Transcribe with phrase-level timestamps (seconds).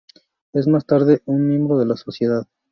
[0.53, 2.47] Es más tarde, un miembro de La Sociedad.